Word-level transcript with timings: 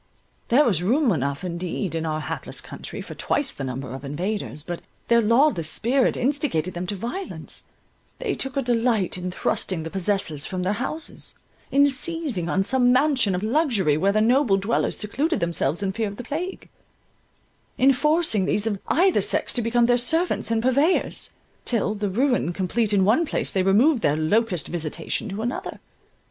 There 0.47 0.65
was 0.65 0.81
room 0.81 1.11
enough 1.11 1.43
indeed 1.43 1.93
in 1.93 2.07
our 2.07 2.21
hapless 2.21 2.59
country 2.59 3.01
for 3.03 3.13
twice 3.13 3.53
the 3.53 3.63
number 3.63 3.91
of 3.91 4.03
invaders; 4.03 4.63
but 4.63 4.81
their 5.09 5.21
lawless 5.21 5.69
spirit 5.69 6.17
instigated 6.17 6.73
them 6.73 6.87
to 6.87 6.95
violence; 6.95 7.65
they 8.17 8.33
took 8.33 8.57
a 8.57 8.63
delight 8.63 9.15
in 9.15 9.29
thrusting 9.29 9.83
the 9.83 9.91
possessors 9.91 10.43
from 10.43 10.63
their 10.63 10.73
houses; 10.73 11.35
in 11.69 11.87
seizing 11.87 12.49
on 12.49 12.63
some 12.63 12.91
mansion 12.91 13.35
of 13.35 13.43
luxury, 13.43 13.95
where 13.95 14.11
the 14.11 14.21
noble 14.21 14.57
dwellers 14.57 14.97
secluded 14.97 15.39
themselves 15.39 15.83
in 15.83 15.91
fear 15.91 16.07
of 16.07 16.15
the 16.15 16.23
plague; 16.23 16.67
in 17.77 17.93
forcing 17.93 18.45
these 18.45 18.65
of 18.65 18.79
either 18.87 19.21
sex 19.21 19.53
to 19.53 19.61
become 19.61 19.85
their 19.85 19.97
servants 19.97 20.49
and 20.49 20.63
purveyors; 20.63 21.31
till, 21.63 21.93
the 21.93 22.09
ruin 22.09 22.53
complete 22.53 22.91
in 22.91 23.05
one 23.05 23.23
place, 23.23 23.51
they 23.51 23.61
removed 23.61 24.01
their 24.01 24.17
locust 24.17 24.67
visitation 24.67 25.29
to 25.29 25.43
another. 25.43 25.79